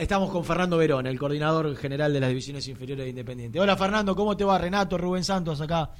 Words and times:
Estamos 0.00 0.30
con 0.30 0.44
Fernando 0.44 0.78
Verón, 0.78 1.08
el 1.08 1.18
coordinador 1.18 1.74
general 1.74 2.12
de 2.12 2.20
las 2.20 2.28
divisiones 2.28 2.68
inferiores 2.68 3.04
de 3.04 3.10
Independiente. 3.10 3.58
Hola 3.58 3.76
Fernando, 3.76 4.14
¿cómo 4.14 4.36
te 4.36 4.44
va? 4.44 4.56
Renato, 4.56 4.96
Rubén 4.96 5.24
Santos 5.24 5.60
acá 5.60 5.90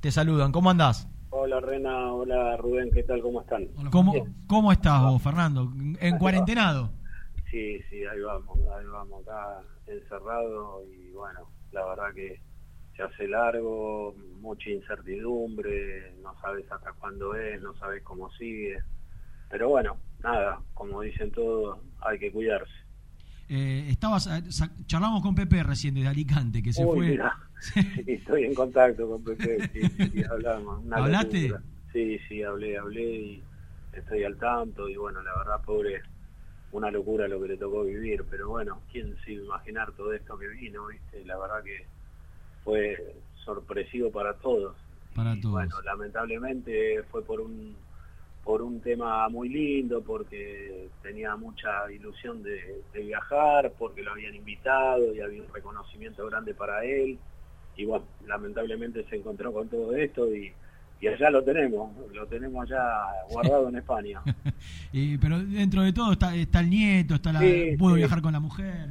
te 0.00 0.10
saludan. 0.10 0.50
¿Cómo 0.50 0.70
andás? 0.70 1.08
Hola 1.30 1.60
Rena, 1.60 2.12
hola 2.12 2.56
Rubén, 2.56 2.90
¿qué 2.90 3.04
tal? 3.04 3.22
¿Cómo 3.22 3.42
están? 3.42 3.68
¿Cómo, 3.92 4.12
¿Cómo 4.48 4.72
estás 4.72 5.00
vos, 5.02 5.22
Fernando? 5.22 5.72
¿En 6.00 6.18
cuarentenado? 6.18 6.90
Sí, 7.48 7.80
sí, 7.88 8.04
ahí 8.04 8.20
vamos, 8.22 8.58
ahí 8.76 8.86
vamos, 8.86 9.22
acá 9.22 9.60
encerrado 9.86 10.82
y 10.86 11.12
bueno, 11.12 11.48
la 11.70 11.86
verdad 11.86 12.12
que 12.12 12.40
se 12.96 13.04
hace 13.04 13.28
largo, 13.28 14.16
mucha 14.40 14.68
incertidumbre, 14.68 16.12
no 16.24 16.34
sabes 16.40 16.66
hasta 16.72 16.92
cuándo 16.94 17.36
es, 17.36 17.62
no 17.62 17.72
sabes 17.76 18.02
cómo 18.02 18.32
sigue, 18.32 18.82
pero 19.48 19.68
bueno, 19.68 19.96
nada, 20.24 20.58
como 20.74 21.02
dicen 21.02 21.30
todos, 21.30 21.78
hay 22.00 22.18
que 22.18 22.32
cuidarse. 22.32 22.83
Eh, 23.48 23.86
estabas, 23.90 24.28
charlamos 24.86 25.22
con 25.22 25.34
Pepe 25.34 25.62
recién 25.62 25.94
de 25.94 26.06
Alicante, 26.06 26.62
que 26.62 26.72
se 26.72 26.84
fue. 26.84 27.18
sí, 27.60 27.80
estoy 28.06 28.44
en 28.44 28.54
contacto 28.54 29.08
con 29.08 29.22
Pepe, 29.22 29.68
sí, 29.72 30.24
hablamos. 30.24 30.82
¿Hablaste? 30.90 31.52
Sí, 31.92 32.18
sí, 32.28 32.42
hablé, 32.42 32.78
hablé 32.78 33.02
y 33.02 33.42
estoy 33.92 34.24
al 34.24 34.36
tanto 34.36 34.88
y 34.88 34.96
bueno, 34.96 35.22
la 35.22 35.36
verdad, 35.36 35.62
pobre, 35.64 36.02
una 36.72 36.90
locura 36.90 37.28
lo 37.28 37.40
que 37.40 37.48
le 37.48 37.56
tocó 37.56 37.84
vivir, 37.84 38.24
pero 38.30 38.48
bueno, 38.48 38.80
quién 38.90 39.16
se 39.24 39.32
iba 39.32 39.42
a 39.42 39.46
imaginar 39.46 39.92
todo 39.92 40.12
esto 40.12 40.36
que 40.38 40.48
vino, 40.48 40.86
viste, 40.86 41.24
la 41.24 41.38
verdad 41.38 41.62
que 41.62 41.86
fue 42.64 43.14
sorpresivo 43.44 44.10
para 44.10 44.34
todos. 44.34 44.74
Para 45.14 45.38
todos. 45.40 45.52
Bueno, 45.52 45.80
lamentablemente 45.82 47.04
fue 47.10 47.22
por 47.22 47.40
un 47.40 47.76
por 48.44 48.60
un 48.60 48.80
tema 48.80 49.28
muy 49.30 49.48
lindo, 49.48 50.02
porque 50.02 50.88
tenía 51.02 51.34
mucha 51.34 51.90
ilusión 51.90 52.42
de, 52.42 52.82
viajar, 52.92 53.72
porque 53.78 54.02
lo 54.02 54.12
habían 54.12 54.34
invitado 54.34 55.14
y 55.14 55.20
había 55.20 55.42
un 55.42 55.52
reconocimiento 55.52 56.26
grande 56.26 56.54
para 56.54 56.84
él. 56.84 57.18
Y 57.76 57.86
bueno, 57.86 58.04
lamentablemente 58.26 59.04
se 59.08 59.16
encontró 59.16 59.52
con 59.52 59.68
todo 59.68 59.94
esto 59.96 60.32
y, 60.34 60.52
y 61.00 61.08
allá 61.08 61.30
lo 61.30 61.42
tenemos, 61.42 61.90
lo 62.12 62.26
tenemos 62.26 62.70
allá 62.70 62.84
guardado 63.30 63.68
en 63.70 63.76
España. 63.76 64.22
y, 64.92 65.16
pero 65.18 65.38
dentro 65.38 65.82
de 65.82 65.92
todo 65.92 66.12
está, 66.12 66.36
está 66.36 66.60
el 66.60 66.70
nieto, 66.70 67.14
está 67.14 67.32
la, 67.32 67.40
pudo 67.78 67.94
viajar 67.94 68.20
con 68.20 68.32
la 68.32 68.40
mujer. 68.40 68.90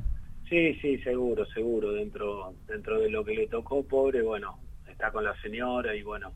Sí, 0.50 0.76
sí, 0.82 0.98
seguro, 1.00 1.46
seguro, 1.48 1.94
dentro, 1.94 2.54
dentro 2.68 3.00
de 3.00 3.10
lo 3.10 3.24
que 3.24 3.34
le 3.34 3.48
tocó, 3.48 3.84
pobre, 3.84 4.22
bueno, 4.22 4.58
está 4.88 5.12
con 5.12 5.24
la 5.24 5.40
señora 5.42 5.96
y 5.96 6.04
bueno, 6.04 6.34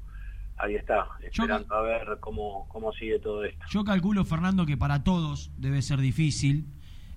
ahí 0.58 0.76
está, 0.76 1.08
esperando 1.22 1.74
a 1.74 1.82
ver 1.82 2.18
cómo, 2.20 2.68
cómo 2.70 2.92
sigue 2.94 3.20
todo 3.20 3.44
esto. 3.44 3.66
Yo 3.70 3.84
calculo, 3.84 4.26
Fernando, 4.26 4.66
que 4.66 4.78
para 4.78 5.04
todos 5.04 5.52
debe 5.58 5.82
ser 5.82 6.00
difícil, 6.00 6.66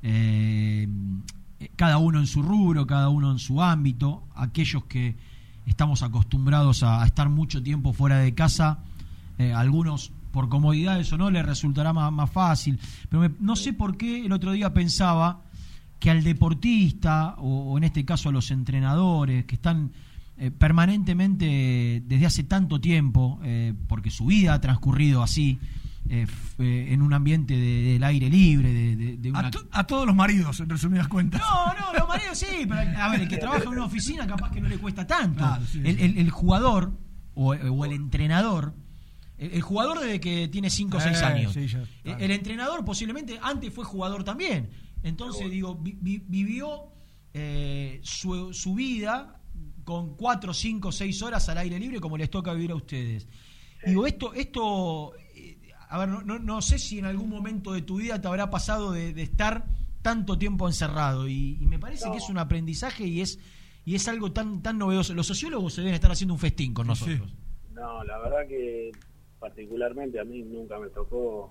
eh, 0.02 0.86
cada 1.76 1.98
uno 1.98 2.18
en 2.18 2.26
su 2.26 2.42
rubro, 2.42 2.86
cada 2.86 3.08
uno 3.08 3.32
en 3.32 3.38
su 3.38 3.62
ámbito, 3.62 4.24
aquellos 4.34 4.84
que 4.84 5.16
estamos 5.66 6.02
acostumbrados 6.02 6.82
a, 6.82 7.04
estar 7.04 7.28
mucho 7.28 7.62
tiempo 7.62 7.92
fuera 7.92 8.18
de 8.18 8.34
casa, 8.34 8.84
eh, 9.38 9.52
algunos 9.52 10.12
por 10.32 10.48
comodidades 10.48 11.12
o 11.12 11.18
no 11.18 11.30
les 11.30 11.44
resultará 11.44 11.92
más, 11.92 12.12
más 12.12 12.30
fácil, 12.30 12.78
pero 13.08 13.30
no 13.40 13.56
sé 13.56 13.72
por 13.72 13.96
qué 13.96 14.24
el 14.24 14.32
otro 14.32 14.52
día 14.52 14.72
pensaba 14.72 15.42
que 15.98 16.10
al 16.10 16.22
deportista, 16.22 17.34
o 17.38 17.76
en 17.76 17.84
este 17.84 18.04
caso 18.04 18.30
a 18.30 18.32
los 18.32 18.50
entrenadores 18.50 19.44
que 19.44 19.56
están 19.56 19.92
eh, 20.42 20.50
permanentemente 20.50 22.02
desde 22.02 22.24
hace 22.24 22.44
tanto 22.44 22.80
tiempo, 22.80 23.38
eh, 23.42 23.74
porque 23.88 24.10
su 24.10 24.24
vida 24.24 24.54
ha 24.54 24.60
transcurrido 24.62 25.22
así, 25.22 25.58
eh, 26.08 26.26
en 26.56 27.02
un 27.02 27.12
ambiente 27.12 27.54
del 27.54 28.02
aire 28.02 28.30
libre. 28.30 28.72
De, 28.72 29.32
a, 29.70 29.86
todos 29.86 30.06
los 30.06 30.16
maridos, 30.16 30.58
en 30.60 30.70
resumidas 30.70 31.08
cuentas. 31.08 31.42
No, 31.42 31.74
no, 31.74 31.92
los 31.92 32.08
maridos 32.08 32.38
sí, 32.38 32.64
pero 32.66 32.80
a 32.80 33.10
ver, 33.10 33.20
el 33.20 33.28
que 33.28 33.36
trabaja 33.36 33.64
en 33.64 33.68
una 33.68 33.84
oficina 33.84 34.26
capaz 34.26 34.50
que 34.50 34.62
no 34.62 34.68
le 34.70 34.78
cuesta 34.78 35.06
tanto. 35.06 35.44
el, 35.84 36.30
jugador 36.30 36.94
o, 37.34 37.52
el 37.52 37.92
entrenador. 37.92 38.72
El, 39.36 39.60
jugador 39.60 40.00
desde 40.00 40.20
que 40.20 40.48
tiene 40.48 40.70
5 40.70 40.96
o 40.96 41.00
6 41.00 41.22
años. 41.22 41.54
el, 41.54 42.30
entrenador 42.30 42.82
posiblemente 42.82 43.38
antes 43.42 43.74
fue 43.74 43.84
jugador 43.84 44.24
también. 44.24 44.70
Entonces, 45.02 45.50
digo, 45.50 45.78
vivió 45.82 46.94
su, 48.00 48.54
su 48.54 48.74
vida 48.74 49.39
con 49.90 50.14
cuatro, 50.14 50.54
cinco, 50.54 50.92
seis 50.92 51.20
horas 51.20 51.48
al 51.48 51.58
aire 51.58 51.76
libre 51.76 51.98
como 51.98 52.16
les 52.16 52.30
toca 52.30 52.52
vivir 52.52 52.70
a 52.70 52.76
ustedes. 52.76 53.26
Digo, 53.84 54.06
esto, 54.06 54.32
esto, 54.34 55.16
eh, 55.34 55.58
a 55.88 55.98
ver, 55.98 56.08
no, 56.08 56.38
no, 56.38 56.62
sé 56.62 56.78
si 56.78 57.00
en 57.00 57.06
algún 57.06 57.28
momento 57.28 57.72
de 57.72 57.82
tu 57.82 57.96
vida 57.96 58.20
te 58.20 58.28
habrá 58.28 58.50
pasado 58.50 58.92
de, 58.92 59.10
estar 59.20 59.64
tanto 60.00 60.38
tiempo 60.38 60.68
encerrado 60.68 61.28
y, 61.28 61.56
me 61.62 61.80
parece 61.80 62.08
que 62.12 62.18
es 62.18 62.28
un 62.28 62.38
aprendizaje 62.38 63.04
y 63.04 63.20
es 63.20 63.40
y 63.84 63.96
es 63.96 64.06
algo 64.06 64.30
tan 64.30 64.62
tan 64.62 64.78
novedoso. 64.78 65.12
Los 65.12 65.26
sociólogos 65.26 65.74
se 65.74 65.80
deben 65.80 65.94
estar 65.94 66.12
haciendo 66.12 66.34
un 66.34 66.40
festín 66.40 66.72
con 66.72 66.86
nosotros. 66.86 67.34
No, 67.72 68.04
la 68.04 68.18
verdad 68.18 68.46
que 68.46 68.92
particularmente 69.40 70.20
a 70.20 70.24
mí 70.24 70.40
nunca 70.42 70.78
me 70.78 70.88
tocó 70.90 71.50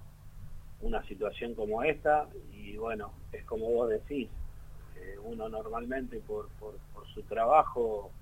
una 0.80 1.06
situación 1.08 1.56
como 1.56 1.84
esta 1.84 2.30
y 2.54 2.78
bueno, 2.78 3.12
es 3.34 3.44
como 3.44 3.70
vos 3.70 3.90
decís, 3.90 4.30
eh, 4.96 5.18
uno 5.26 5.50
normalmente 5.50 6.22
por, 6.22 6.48
por, 6.58 6.78
por 6.94 7.06
su 7.14 7.22
trabajo 7.24 8.14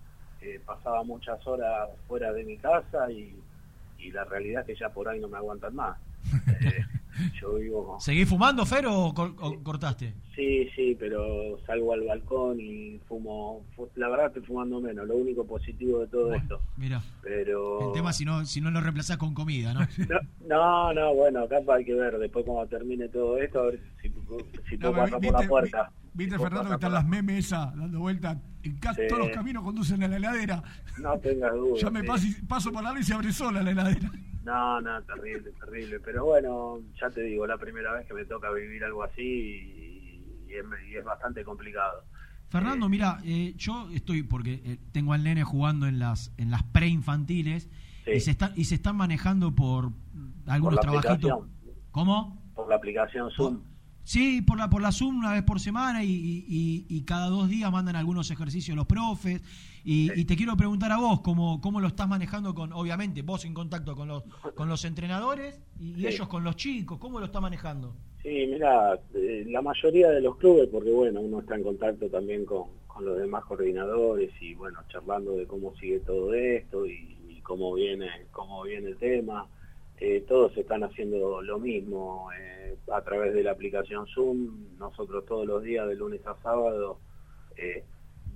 eh, 0.42 0.62
pasaba 0.66 1.03
muchas 1.03 1.46
horas 1.48 1.90
fuera 2.08 2.31
de 2.34 2.44
mi 2.44 2.58
casa 2.58 3.09
y, 3.12 3.42
la 4.12 4.24
realidad 4.24 4.62
es 4.62 4.68
que 4.68 4.75
ya 4.80 4.90
por 4.90 5.09
ahí 5.09 5.20
no 5.20 5.28
me 5.28 5.38
aguantan 5.38 5.75
más. 5.75 5.98
Yo 7.42 7.56
vivo... 7.56 7.98
¿Seguís 8.00 8.28
fumando, 8.28 8.66
Fer, 8.66 8.86
o, 8.88 9.14
cortaste? 9.64 10.14
Sí, 10.36 10.70
sí, 10.76 10.96
pero 11.00 11.58
salgo 11.66 11.94
al 11.94 12.02
balcón 12.02 12.60
y 12.60 13.00
fumo... 13.08 13.66
La 13.96 14.10
verdad 14.10 14.28
estoy 14.28 14.44
fumando 14.44 14.80
menos, 14.80 15.08
lo 15.08 15.16
único 15.16 15.46
positivo 15.46 16.00
de 16.00 16.08
todo 16.08 16.34
esto. 16.34 16.62
Mira, 16.78 17.02
pero... 17.22 17.88
el 17.88 17.94
tema 17.94 18.14
si 18.14 18.26
no, 18.26 18.46
si 18.46 18.62
no 18.62 18.72
lo 18.72 18.82
reemplazás 18.82 19.18
con 19.18 19.34
comida, 19.34 19.74
¿no? 19.74 19.82
no, 20.48 20.94
no, 20.94 21.16
bueno, 21.16 21.44
acá 21.44 21.58
hay 21.76 21.86
que 21.86 21.94
ver 21.94 22.18
después 22.18 22.46
cuando 22.46 22.68
termine 22.68 23.10
todo 23.10 23.38
esto, 23.38 23.60
a 23.60 23.66
ver 23.68 23.80
si, 24.02 24.10
si 24.70 24.78
puedo 24.78 24.94
pasar 24.94 25.20
por 25.20 25.42
la 25.42 25.48
puerta. 25.48 25.92
Viste, 26.18 26.40
Fernando, 26.40 26.70
que 26.70 26.76
están 26.76 26.94
las 26.94 27.06
memes 27.06 27.46
esa, 27.46 27.72
dando 27.76 28.00
vuelta. 28.00 28.42
En 28.64 28.78
casi 28.78 29.08
todos 29.08 29.28
los 29.28 29.30
caminos 29.30 29.64
conducen 29.64 30.02
a 30.02 30.08
la 30.08 30.18
heladera. 30.18 30.64
No 30.98 31.16
tengas 31.20 31.54
duda. 31.56 31.80
Yo 31.80 31.92
me 31.92 32.04
paso, 32.04 32.26
paso 32.48 32.72
por 32.72 32.82
la 32.82 33.00
y 33.00 33.04
se 33.04 33.14
abre 33.14 33.32
sola 33.32 33.62
la 33.62 33.70
heladera. 33.70 34.12
No, 34.47 34.80
no, 34.80 35.03
terrible, 35.03 35.52
terrible. 35.59 36.00
Pero 36.00 36.24
bueno, 36.24 36.80
ya 37.02 37.09
te 37.09 37.22
digo, 37.22 37.46
la 37.46 37.58
primera 37.58 37.91
vez 37.91 38.08
que 38.08 38.13
me 38.13 38.24
toca 38.24 38.50
vivir 38.52 38.81
algo 38.85 39.03
así 39.03 39.22
y, 39.22 40.53
es, 40.96 41.03
bastante 41.03 41.44
complicado. 41.44 42.03
Fernando, 42.47 42.86
eh, 42.86 42.90
mira, 42.90 43.19
eh, 43.25 43.53
yo 43.57 43.90
estoy, 43.94 44.24
porque 44.24 44.62
eh, 44.63 44.78
tengo 44.94 45.12
al 45.12 45.25
nene 45.25 45.44
jugando 45.44 45.86
en 45.86 46.00
las, 46.00 46.34
en 46.38 46.50
las 46.50 46.63
preinfantiles 46.63 47.69
y, 48.06 48.22
se 48.22 48.38
y 48.56 48.63
se 48.63 48.75
están 48.75 48.96
manejando 48.96 49.53
por 49.53 49.91
algunos 50.47 50.80
trabajitos. 50.80 51.44
¿Cómo? 51.91 52.41
Por 52.56 52.69
la 52.69 52.78
aplicación 52.78 53.30
Zoom. 53.31 53.59
Sí, 54.07 54.41
por 54.41 54.57
la, 54.57 54.69
por 54.69 54.81
la 54.81 54.94
Zoom 54.94 55.18
una 55.19 55.34
vez 55.34 55.44
por 55.44 55.59
semana 55.59 56.00
y, 56.01 57.03
cada 57.06 57.28
dos 57.28 57.50
días 57.50 57.69
mandan 57.69 57.97
algunos 57.97 58.31
ejercicios 58.31 58.78
los 58.78 58.85
profes. 58.85 59.41
Y, 59.84 60.23
te 60.23 60.38
quiero 60.38 60.56
preguntar 60.56 60.94
a 60.94 60.97
vos, 60.97 61.19
¿cómo, 61.19 61.59
¿cómo 61.59 61.81
lo 61.81 61.88
estás 61.88 62.07
manejando 62.07 62.56
con, 62.56 62.72
obviamente, 62.72 63.22
vos 63.22 63.44
en 63.44 63.53
contacto 63.53 63.97
con 63.97 64.07
los, 64.07 64.23
con 64.56 64.69
los 64.69 64.85
entrenadores 64.85 65.59
y, 65.78 66.07
ellos 66.07 66.29
con 66.29 66.45
los 66.45 66.56
chicos? 66.56 67.00
¿Cómo 67.00 67.19
lo 67.19 67.25
está 67.25 67.41
manejando? 67.41 67.97
Sí, 68.23 68.47
mira, 68.50 68.97
eh, 69.13 69.44
la 69.50 69.62
mayoría 69.62 70.09
de 70.09 70.22
los 70.22 70.38
clubes, 70.38 70.69
porque 70.72 70.89
bueno, 70.89 71.19
uno 71.19 71.41
está 71.41 71.56
en 71.56 71.63
contacto 71.63 72.07
también 72.07 72.45
con, 72.45 72.68
con 72.88 73.03
los 73.03 73.19
demás 73.19 73.44
coordinadores 73.44 74.31
y 74.39 74.53
bueno, 74.53 74.79
charlando 74.88 75.35
de 75.35 75.45
cómo 75.47 75.75
sigue 75.75 76.00
todo 76.00 76.34
esto 76.34 76.85
y, 76.85 77.41
cómo 77.44 77.74
viene 77.74 78.07
cómo 78.31 78.63
viene 78.63 78.89
el 78.89 78.97
tema. 78.97 79.47
Eh, 80.00 80.24
todos 80.28 80.56
están 80.56 80.84
haciendo 80.84 81.41
lo 81.41 81.58
mismo 81.58 82.30
eh, 82.38 82.78
a 82.94 83.02
través 83.02 83.34
de 83.34 83.44
la 83.44 83.52
aplicación 83.52 84.06
Zoom. 84.08 84.78
Nosotros 84.78 85.25
todos 85.25 85.47
los 85.47 85.63
días, 85.63 85.88
de 85.88 85.96
lunes 85.96 86.25
a 86.28 86.35
sábado, 86.44 87.00
eh, 87.56 87.83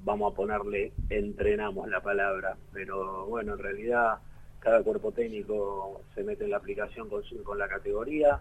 vamos 0.03 0.33
a 0.33 0.35
ponerle 0.35 0.91
entrenamos 1.09 1.87
la 1.87 2.01
palabra, 2.01 2.57
pero 2.73 3.27
bueno, 3.27 3.53
en 3.53 3.59
realidad 3.59 4.17
cada 4.59 4.81
cuerpo 4.81 5.11
técnico 5.11 6.01
se 6.15 6.23
mete 6.23 6.45
en 6.45 6.51
la 6.51 6.57
aplicación 6.57 7.07
con, 7.09 7.21
con 7.43 7.59
la 7.59 7.67
categoría, 7.67 8.39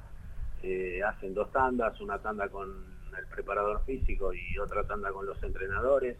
hacen 1.06 1.34
dos 1.34 1.50
tandas, 1.52 2.00
una 2.00 2.18
tanda 2.18 2.48
con 2.48 2.68
el 3.18 3.26
preparador 3.26 3.82
físico 3.84 4.32
y 4.32 4.58
otra 4.58 4.84
tanda 4.84 5.12
con 5.12 5.26
los 5.26 5.42
entrenadores. 5.42 6.16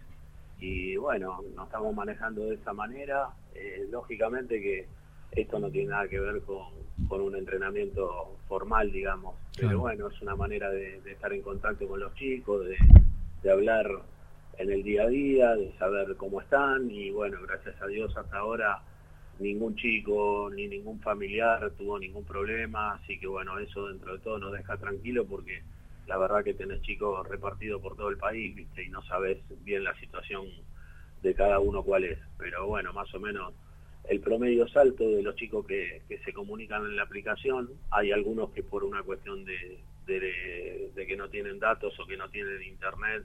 Y 0.59 0.97
bueno, 0.97 1.41
nos 1.55 1.67
estamos 1.67 1.95
manejando 1.95 2.47
de 2.47 2.55
esa 2.55 2.73
manera. 2.73 3.29
lógicamente 3.91 4.61
que 4.61 4.87
esto 5.33 5.59
no 5.59 5.71
tiene 5.71 5.91
nada 5.91 6.09
que 6.09 6.19
ver 6.19 6.41
con, 6.43 6.67
con 7.09 7.21
un 7.21 7.37
entrenamiento 7.37 8.37
formal, 8.49 8.91
digamos. 8.91 9.37
Pero 9.57 9.79
bueno, 9.79 10.09
es 10.09 10.21
una 10.23 10.35
manera 10.35 10.71
de, 10.71 11.01
estar 11.07 11.33
en 11.33 11.43
contacto 11.43 11.87
con 11.87 12.01
los 12.01 12.15
chicos, 12.15 12.67
de, 12.67 13.51
hablar 13.51 13.91
en 14.59 14.71
el 14.71 14.83
día 14.83 15.05
a 15.05 15.09
día, 15.09 15.55
de 15.57 15.73
saber 15.79 16.17
cómo 16.17 16.41
están 16.41 16.91
y 16.91 17.11
bueno, 17.11 17.39
gracias 17.43 17.81
a 17.81 17.87
Dios 17.87 18.15
hasta 18.17 18.39
ahora 18.39 18.83
ningún 19.39 19.75
chico 19.77 20.51
ni 20.55 20.69
ningún 20.69 21.01
familiar 21.01 21.71
tuvo 21.79 21.99
ningún 21.99 22.25
problema, 22.25 22.93
así 22.93 23.19
que 23.19 23.27
bueno, 23.27 23.59
eso 23.59 23.89
dentro 23.89 24.13
de 24.13 24.19
todo 24.19 24.39
nos 24.39 24.53
deja 24.53 24.77
tranquilo 24.77 25.25
porque 25.25 25.63
la 26.07 26.19
verdad 26.19 26.45
que 26.45 26.53
tenés 26.53 26.83
chicos 26.83 27.27
repartidos 27.27 27.81
por 27.81 27.97
todo 27.97 28.11
el 28.11 28.19
país, 28.19 28.55
¿viste? 28.55 28.85
Y 28.85 28.89
no 28.91 29.01
sabes 29.03 29.39
bien 29.65 29.85
la 29.85 29.95
situación 29.99 30.47
de 31.23 31.35
cada 31.35 31.61
uno 31.61 31.83
cuál 31.83 32.05
es. 32.05 32.19
Pero 32.37 32.67
bueno, 32.67 32.93
más 32.93 33.15
o 33.15 33.21
menos 33.21 33.55
el 34.09 34.21
promedio 34.21 34.67
es 34.67 34.77
alto 34.77 35.09
de 35.09 35.23
los 35.23 35.37
chicos 35.37 35.67
que, 35.67 36.03
se 36.25 36.33
comunican 36.33 36.85
en 36.85 36.97
la 36.97 37.03
aplicación. 37.03 37.71
Hay 37.91 38.13
algunos 38.13 38.51
que 38.51 38.63
por 38.63 38.85
una 38.85 39.03
cuestión 39.03 39.45
de, 39.45 39.81
de, 40.07 41.07
que 41.07 41.17
no 41.17 41.29
tienen 41.29 41.59
datos 41.59 41.99
o 41.99 42.07
que 42.07 42.17
no 42.17 42.29
tienen 42.29 42.63
internet 42.63 43.25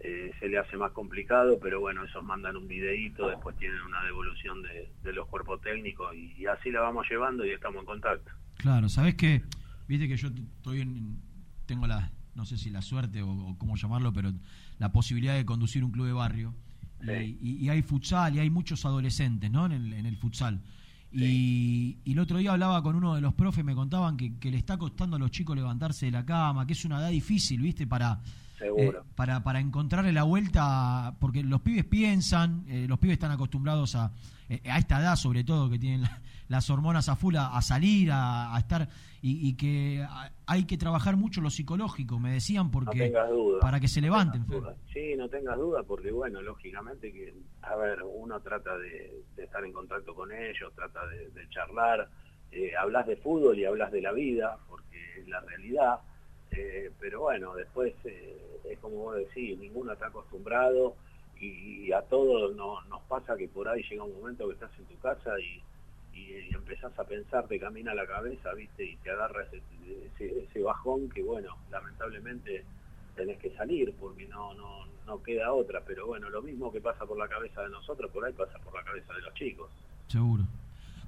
eh, 0.00 0.32
se 0.40 0.48
le 0.48 0.58
hace 0.58 0.76
más 0.76 0.90
complicado, 0.92 1.58
pero 1.60 1.80
bueno, 1.80 2.04
esos 2.04 2.24
mandan 2.24 2.56
un 2.56 2.66
videíto, 2.66 3.28
después 3.28 3.56
tienen 3.56 3.80
una 3.82 4.02
devolución 4.04 4.60
de, 4.62 5.12
los 5.12 5.28
cuerpos 5.28 5.60
técnicos 5.60 6.12
y, 6.14 6.44
así 6.46 6.70
la 6.70 6.80
vamos 6.80 7.06
llevando 7.08 7.44
y 7.46 7.50
estamos 7.50 7.80
en 7.80 7.86
contacto. 7.86 8.32
Claro, 8.56 8.88
sabes 8.88 9.14
que, 9.14 9.42
viste 9.86 10.08
que 10.08 10.16
yo 10.16 10.28
estoy 10.28 10.80
en, 10.80 11.20
tengo 11.66 11.86
la, 11.86 12.10
no 12.34 12.44
sé 12.44 12.56
si 12.56 12.70
la 12.70 12.82
suerte 12.82 13.22
o, 13.22 13.54
cómo 13.58 13.76
llamarlo, 13.76 14.12
pero 14.12 14.32
la 14.78 14.90
posibilidad 14.90 15.36
de 15.36 15.44
conducir 15.44 15.84
un 15.84 15.92
club 15.92 16.06
de 16.06 16.12
barrio. 16.12 16.54
Y, 17.40 17.68
hay 17.68 17.82
futsal 17.82 18.36
y 18.36 18.38
hay 18.38 18.50
muchos 18.50 18.84
adolescentes 18.84 19.50
¿no? 19.50 19.66
en, 19.66 19.72
el, 19.72 19.92
en 19.92 20.06
el 20.06 20.16
futsal. 20.16 20.60
Y, 21.12 21.98
el 22.06 22.18
otro 22.18 22.38
día 22.38 22.52
hablaba 22.52 22.82
con 22.82 22.96
uno 22.96 23.14
de 23.14 23.20
los 23.20 23.34
profes, 23.34 23.64
me 23.64 23.74
contaban 23.74 24.16
que, 24.16 24.50
le 24.50 24.56
está 24.56 24.78
costando 24.78 25.16
a 25.16 25.18
los 25.18 25.30
chicos 25.30 25.54
levantarse 25.56 26.06
de 26.06 26.12
la 26.12 26.24
cama, 26.24 26.66
que 26.66 26.72
es 26.72 26.84
una 26.84 27.00
edad 27.00 27.10
difícil, 27.10 27.60
¿viste? 27.60 27.86
Para, 27.86 28.20
eh, 28.64 28.92
para, 29.14 29.42
para 29.42 29.60
encontrarle 29.60 30.12
la 30.12 30.22
vuelta, 30.22 31.14
porque 31.20 31.42
los 31.42 31.60
pibes 31.60 31.84
piensan, 31.84 32.64
eh, 32.68 32.86
los 32.88 32.98
pibes 32.98 33.14
están 33.14 33.30
acostumbrados 33.30 33.94
a, 33.94 34.12
eh, 34.48 34.60
a 34.70 34.78
esta 34.78 35.00
edad 35.00 35.16
sobre 35.16 35.44
todo, 35.44 35.68
que 35.70 35.78
tienen 35.78 36.02
las 36.48 36.70
hormonas 36.70 37.08
a 37.08 37.16
full, 37.16 37.36
a, 37.36 37.60
salir, 37.62 38.10
a, 38.12 38.54
estar, 38.58 38.88
y, 39.22 39.54
que 39.54 40.06
hay 40.46 40.64
que 40.64 40.76
trabajar 40.76 41.16
mucho 41.16 41.40
lo 41.40 41.50
psicológico, 41.50 42.18
me 42.18 42.32
decían, 42.32 42.70
porque 42.70 43.12
para 43.60 43.80
que 43.80 43.88
se 43.88 44.00
levanten. 44.00 44.44
sí, 44.92 45.14
no 45.16 45.28
tengas 45.28 45.56
duda, 45.56 45.82
porque 45.82 46.10
bueno, 46.10 46.42
lógicamente 46.42 47.12
que, 47.12 47.34
a 47.62 47.76
ver, 47.76 48.00
uno 48.02 48.40
trata 48.40 48.76
de, 48.76 49.22
estar 49.36 49.64
en 49.64 49.72
contacto 49.72 50.14
con 50.14 50.30
ellos, 50.32 50.72
trata 50.74 51.06
de, 51.06 51.48
charlar, 51.48 52.08
hablas 52.78 53.06
de 53.06 53.16
fútbol 53.16 53.58
y 53.58 53.64
hablas 53.64 53.90
de 53.90 54.02
la 54.02 54.12
vida, 54.12 54.58
porque 54.68 55.20
es 55.20 55.28
la 55.28 55.40
realidad, 55.40 56.00
pero 57.00 57.20
bueno, 57.20 57.54
después 57.54 57.94
es 58.04 58.78
como 58.78 58.96
vos 58.96 59.16
decís, 59.16 59.58
ninguno 59.58 59.92
está 59.92 60.06
acostumbrado 60.06 60.96
y, 61.40 61.90
a 61.92 62.02
todos 62.02 62.54
nos 62.54 63.02
pasa 63.08 63.36
que 63.36 63.48
por 63.48 63.68
ahí 63.68 63.82
llega 63.82 64.04
un 64.04 64.14
momento 64.14 64.46
que 64.46 64.54
estás 64.54 64.70
en 64.78 64.84
tu 64.86 64.98
casa 64.98 65.38
y, 65.40 65.62
empezás 66.54 66.96
a 66.98 67.04
pensar, 67.04 67.48
te 67.48 67.58
camina 67.58 67.94
la 67.94 68.06
cabeza, 68.06 68.54
viste, 68.54 68.84
y 68.84 68.96
te 68.96 69.10
agarra 69.10 69.44
ese, 69.50 70.62
bajón 70.62 71.10
que 71.10 71.22
bueno, 71.22 71.56
lamentablemente 71.70 72.64
tenés 73.16 73.38
que 73.38 73.50
salir 73.56 73.92
porque 73.98 74.26
no, 74.26 74.54
no, 74.54 74.86
no 75.06 75.22
queda 75.22 75.52
otra, 75.52 75.82
pero 75.84 76.06
bueno, 76.06 76.30
lo 76.30 76.40
mismo 76.40 76.70
que 76.70 76.80
pasa 76.80 77.04
por 77.04 77.18
la 77.18 77.28
cabeza 77.28 77.62
de 77.62 77.70
nosotros, 77.70 78.10
por 78.10 78.24
ahí 78.24 78.32
pasa 78.32 78.58
por 78.60 78.74
la 78.74 78.84
cabeza 78.84 79.12
de 79.12 79.20
los 79.22 79.34
chicos. 79.34 79.70
Seguro. 80.06 80.44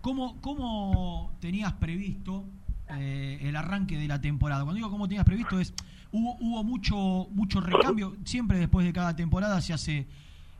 ¿Cómo, 0.00 0.40
cómo 0.42 1.36
tenías 1.40 1.72
previsto 1.74 2.44
eh, 2.98 3.38
el 3.42 3.56
arranque 3.56 3.96
de 3.96 4.08
la 4.08 4.20
temporada. 4.20 4.62
Cuando 4.62 4.76
digo 4.76 4.90
cómo 4.90 5.08
tenías 5.08 5.24
previsto 5.24 5.58
es, 5.58 5.74
hubo, 6.12 6.36
hubo 6.40 6.64
mucho, 6.64 7.28
mucho 7.30 7.60
recambio, 7.60 8.16
siempre 8.24 8.58
después 8.58 8.86
de 8.86 8.92
cada 8.92 9.16
temporada 9.16 9.60
se 9.60 9.72
hace 9.72 10.06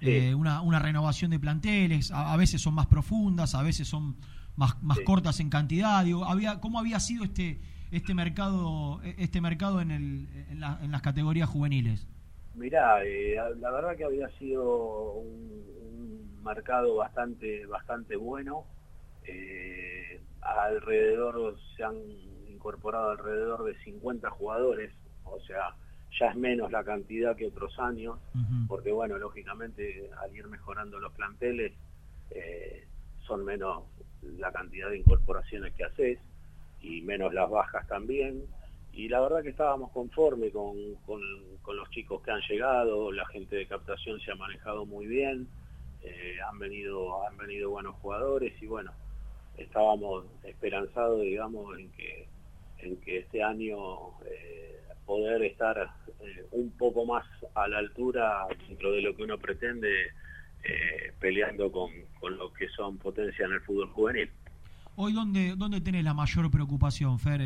eh, 0.00 0.35
una, 0.35 0.61
una, 0.61 0.79
renovación 0.79 1.31
de 1.31 1.38
planteles, 1.38 2.11
a, 2.12 2.37
veces 2.37 2.61
son 2.61 2.75
más 2.75 2.87
profundas, 2.87 3.55
a 3.55 3.62
veces 3.62 3.88
son 3.88 4.17
más, 4.56 4.82
más 4.82 5.00
cortas 5.00 5.41
en 5.41 5.50
cantidad. 5.50 6.05
Digo, 6.05 6.25
había, 6.25 6.61
¿Cómo 6.61 6.79
había 6.79 7.00
sido 7.00 7.25
este, 7.25 7.61
este 7.91 8.15
mercado, 8.15 9.00
este 9.03 9.41
mercado 9.41 9.81
en, 9.81 9.91
el, 9.91 10.29
en, 10.50 10.61
las 10.61 11.03
categorías 11.03 11.49
juveniles? 11.49 12.06
Mirá, 12.55 13.05
eh, 13.05 13.37
la 13.59 13.70
verdad 13.70 13.97
que 13.97 14.05
había 14.05 14.29
sido 14.38 15.15
un, 15.15 16.43
mercado 16.44 16.97
bastante, 16.97 17.65
bastante 17.67 18.17
bueno. 18.17 18.65
Eh, 19.25 20.20
alrededor, 20.44 21.56
se 21.76 21.85
han 21.85 21.96
incorporado 22.49 23.11
alrededor 23.11 23.64
de 23.64 23.76
50 23.82 24.31
jugadores, 24.31 24.93
o 25.25 25.41
sea, 25.41 25.75
ya 26.19 26.29
es 26.29 26.37
menos 26.37 26.70
la 26.70 26.85
cantidad 26.85 27.37
que 27.37 27.46
otros 27.46 27.79
años, 27.79 28.19
porque 28.69 28.93
bueno, 28.93 29.19
lógicamente 29.19 30.11
al 30.23 30.35
ir 30.35 30.46
mejorando 30.46 30.99
los 30.99 31.12
planteles, 31.12 31.73
eh, 32.31 32.87
son 33.26 33.44
menos 33.44 33.85
la 34.38 34.52
cantidad 34.52 34.91
de 34.91 34.99
incorporaciones 34.99 35.75
que 35.75 35.85
haces 35.85 36.19
y 36.81 37.02
menos 37.02 37.32
las 37.35 37.50
bajas 37.50 37.87
también. 37.88 38.43
Y 38.93 39.08
la 39.08 39.20
verdad 39.20 39.43
que 39.43 39.49
estábamos 39.49 39.91
conformes 39.91 40.52
con, 40.52 40.76
con, 41.05 41.20
los 41.76 41.91
chicos 41.91 42.23
que 42.23 42.31
han 42.31 42.41
llegado, 42.49 43.11
la 43.11 43.26
gente 43.26 43.56
de 43.56 43.67
captación 43.67 44.20
se 44.20 44.31
ha 44.31 44.37
manejado 44.37 44.87
muy 44.87 45.06
bien, 45.06 45.49
eh, 46.02 46.37
han 46.49 46.58
venido 46.58 47.26
han 47.26 47.37
venido 47.37 47.70
buenos 47.70 47.96
jugadores 47.96 48.52
y 48.62 48.67
bueno, 48.67 48.93
estábamos 49.59 50.25
esperanzados, 50.45 51.21
digamos, 51.23 51.79
en 51.79 51.91
que, 51.93 52.29
en 52.79 52.97
que 52.99 53.19
este 53.19 53.43
año 53.43 53.77
eh, 54.27 54.81
poder 55.06 55.43
estar 55.43 55.77
eh, 56.21 56.47
un 56.53 56.71
poco 56.73 57.05
más 57.05 57.25
a 57.55 57.69
la 57.69 57.79
altura 57.79 58.47
dentro 58.69 58.93
de 58.93 59.03
lo 59.03 59.17
que 59.17 59.25
uno 59.25 59.39
pretende, 59.39 60.06
eh, 60.65 61.12
peleando 61.21 61.71
con, 61.71 61.91
con 62.21 62.37
lo 62.37 62.53
que 62.53 62.69
son 62.71 62.99
potencias 62.99 63.49
en 63.49 63.55
el 63.55 63.61
fútbol 63.61 63.91
juvenil. 63.91 64.31
Hoy, 64.97 65.12
¿dónde, 65.12 65.55
dónde 65.56 65.81
tenés 65.81 66.05
la 66.05 66.15
mayor 66.15 66.51
preocupación, 66.53 67.19
Fer, 67.19 67.41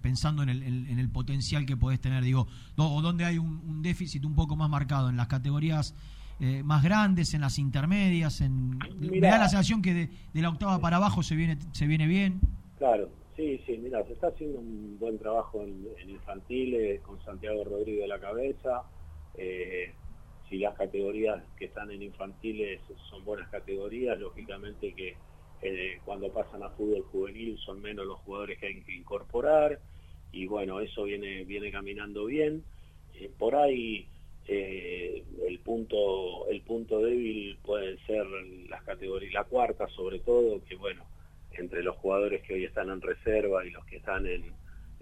pensando 0.00 0.44
en 0.44 0.50
el, 0.50 0.62
en, 0.62 0.98
el, 1.00 1.10
potencial 1.10 1.66
que 1.66 1.76
podés 1.76 2.00
tener? 2.00 2.22
Digo, 2.22 2.46
o 2.76 3.02
dónde 3.02 3.24
hay 3.24 3.38
un 3.38 3.82
déficit 3.82 4.24
un 4.24 4.36
poco 4.36 4.54
más 4.54 4.70
marcado, 4.70 5.10
en 5.10 5.16
las 5.16 5.26
categorías 5.26 5.96
eh, 6.40 6.62
más 6.62 6.82
grandes, 6.82 7.34
en 7.34 7.42
las 7.42 7.58
intermedias? 7.58 8.40
En, 8.40 8.78
me 8.98 9.20
da 9.20 9.38
la 9.38 9.48
sensación 9.48 9.82
que 9.82 9.92
de, 9.92 10.40
la 10.40 10.48
octava 10.48 10.78
para 10.78 10.96
abajo 10.96 11.22
se 11.22 11.34
viene, 11.34 11.58
se 11.72 11.86
viene 11.86 12.06
bien. 12.06 12.40
Claro, 12.78 13.10
sí, 13.36 13.60
sí, 13.66 13.76
mira, 13.78 14.02
se 14.06 14.14
está 14.14 14.28
haciendo 14.28 14.58
un 14.58 14.96
buen 14.98 15.18
trabajo 15.18 15.62
en, 15.62 15.86
infantiles, 16.08 17.00
con 17.02 17.22
Santiago 17.24 17.64
Rodríguez 17.64 18.02
de 18.02 18.08
la 18.08 18.20
cabeza. 18.20 18.82
Eh, 19.34 19.92
si 20.48 20.58
las 20.58 20.76
categorías 20.76 21.42
que 21.56 21.66
están 21.66 21.90
en 21.90 22.02
infantiles 22.02 22.80
son 23.10 23.24
buenas 23.24 23.48
categorías, 23.50 24.18
lógicamente 24.18 24.94
que 24.94 25.16
eh, 25.62 26.00
cuando 26.04 26.32
pasan 26.32 26.62
a 26.62 26.70
fútbol 26.70 27.02
juvenil 27.12 27.58
son 27.58 27.82
menos 27.82 28.06
los 28.06 28.18
jugadores 28.20 28.58
que 28.58 28.66
hay 28.66 28.80
que 28.80 28.96
incorporar 28.96 29.78
y 30.32 30.46
bueno, 30.46 30.80
eso 30.80 31.04
viene, 31.04 31.44
viene 31.44 31.70
caminando 31.70 32.24
bien. 32.24 32.64
por 33.38 33.54
ahí 33.56 34.08
eh, 34.52 35.22
el 35.46 35.60
punto 35.60 36.48
el 36.48 36.60
punto 36.62 36.98
débil 36.98 37.56
pueden 37.62 37.96
ser 38.04 38.26
las 38.68 38.82
categorías 38.82 39.32
la 39.32 39.44
cuarta 39.44 39.86
sobre 39.94 40.18
todo 40.18 40.60
que 40.64 40.74
bueno 40.74 41.04
entre 41.52 41.84
los 41.84 41.94
jugadores 41.98 42.42
que 42.42 42.54
hoy 42.54 42.64
están 42.64 42.90
en 42.90 43.00
reserva 43.00 43.64
y 43.64 43.70
los 43.70 43.84
que 43.86 43.98
están 43.98 44.26
en, 44.26 44.52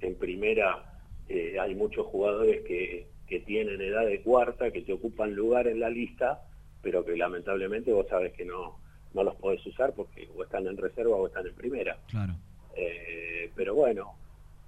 en 0.00 0.14
primera 0.16 1.00
eh, 1.30 1.58
hay 1.58 1.74
muchos 1.74 2.06
jugadores 2.08 2.62
que, 2.66 3.06
que 3.26 3.40
tienen 3.40 3.80
edad 3.80 4.04
de 4.04 4.20
cuarta 4.20 4.70
que 4.70 4.82
te 4.82 4.92
ocupan 4.92 5.34
lugar 5.34 5.66
en 5.66 5.80
la 5.80 5.88
lista 5.88 6.42
pero 6.82 7.02
que 7.02 7.16
lamentablemente 7.16 7.90
vos 7.90 8.06
sabes 8.06 8.34
que 8.34 8.44
no 8.44 8.76
no 9.14 9.22
los 9.22 9.34
podés 9.36 9.64
usar 9.64 9.94
porque 9.94 10.28
o 10.36 10.44
están 10.44 10.66
en 10.66 10.76
reserva 10.76 11.16
o 11.16 11.26
están 11.26 11.46
en 11.46 11.54
primera. 11.54 11.96
Claro. 12.08 12.34
Eh, 12.76 13.50
pero 13.56 13.74
bueno 13.74 14.12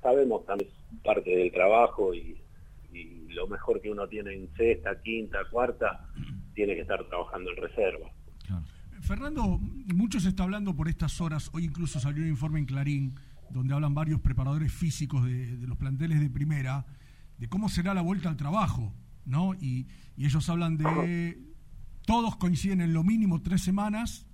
sabemos 0.01 0.47
también 0.47 0.71
parte 1.05 1.37
del 1.37 1.53
trabajo 1.53 2.15
y, 2.15 2.19
y 2.19 2.50
lo 3.31 3.47
mejor 3.47 3.81
que 3.81 3.91
uno 3.91 4.09
tiene 4.09 4.35
en 4.35 4.53
sexta, 4.55 5.01
quinta, 5.03 5.39
cuarta, 5.51 6.09
tiene 6.55 6.75
que 6.75 6.83
estar 6.83 7.03
trabajando 7.09 7.51
en 7.51 7.57
reserva. 7.57 8.11
Fernando, 9.01 9.59
mucho 9.95 10.21
se 10.21 10.29
está 10.29 10.43
hablando 10.43 10.75
por 10.77 10.89
estas 10.89 11.21
horas, 11.21 11.51
hoy 11.53 11.65
incluso 11.65 11.99
salió 12.01 12.23
un 12.23 12.29
informe 12.29 12.59
en 12.59 12.67
Clarín, 12.67 13.15
donde 13.51 13.75
hablan 13.75 13.95
varios 13.95 14.21
preparadores 14.21 14.73
físicos 14.73 15.25
de, 15.25 15.57
los 15.67 15.79
planteles 15.79 16.21
de 16.21 16.31
primera, 16.31 16.87
de 17.39 17.49
cómo 17.49 17.69
será 17.69 17.95
la 17.95 18.03
vuelta 18.03 18.29
al 18.29 18.37
trabajo, 18.37 18.95
¿no? 19.25 19.55
Y, 19.55 19.87
ellos 20.17 20.51
hablan 20.51 20.77
de, 20.77 21.41
todos 22.05 22.37
coinciden 22.37 22.83
en 22.83 22.93
lo 22.93 23.03
mínimo 23.03 23.41
tres 23.41 23.63
semanas, 23.63 24.27